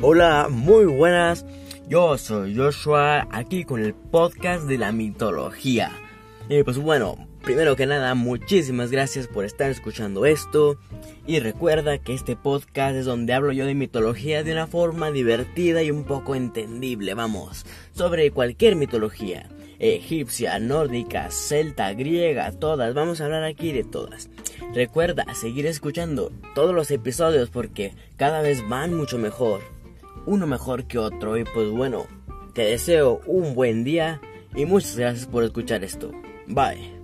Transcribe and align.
Hola, 0.00 0.46
muy 0.48 0.84
buenas. 0.84 1.44
Yo 1.88 2.16
soy 2.18 2.56
Joshua, 2.56 3.26
aquí 3.32 3.64
con 3.64 3.82
el 3.82 3.94
podcast 3.94 4.68
de 4.68 4.78
la 4.78 4.92
mitología. 4.92 5.90
Y 6.48 6.62
pues 6.62 6.78
bueno, 6.78 7.26
primero 7.42 7.74
que 7.74 7.84
nada, 7.84 8.14
muchísimas 8.14 8.92
gracias 8.92 9.26
por 9.26 9.44
estar 9.44 9.72
escuchando 9.72 10.24
esto. 10.24 10.78
Y 11.26 11.40
recuerda 11.40 11.98
que 11.98 12.14
este 12.14 12.36
podcast 12.36 12.94
es 12.94 13.06
donde 13.06 13.34
hablo 13.34 13.50
yo 13.50 13.66
de 13.66 13.74
mitología 13.74 14.44
de 14.44 14.52
una 14.52 14.68
forma 14.68 15.10
divertida 15.10 15.82
y 15.82 15.90
un 15.90 16.04
poco 16.04 16.36
entendible, 16.36 17.14
vamos, 17.14 17.66
sobre 17.92 18.30
cualquier 18.30 18.76
mitología. 18.76 19.48
Egipcia, 19.80 20.60
nórdica, 20.60 21.28
celta, 21.32 21.92
griega, 21.94 22.52
todas, 22.52 22.94
vamos 22.94 23.20
a 23.20 23.24
hablar 23.24 23.42
aquí 23.42 23.72
de 23.72 23.82
todas. 23.82 24.30
Recuerda 24.72 25.34
seguir 25.34 25.66
escuchando 25.66 26.30
todos 26.54 26.72
los 26.72 26.92
episodios 26.92 27.50
porque 27.50 27.94
cada 28.16 28.42
vez 28.42 28.66
van 28.68 28.94
mucho 28.94 29.18
mejor 29.18 29.60
uno 30.28 30.46
mejor 30.46 30.84
que 30.84 30.98
otro. 30.98 31.36
Y 31.36 31.44
pues 31.44 31.70
bueno, 31.70 32.06
te 32.52 32.62
deseo 32.62 33.20
un 33.26 33.54
buen 33.54 33.84
día 33.84 34.20
y 34.54 34.66
muchas 34.66 34.96
gracias 34.96 35.26
por 35.26 35.44
escuchar 35.44 35.82
esto. 35.84 36.12
Bye. 36.46 36.97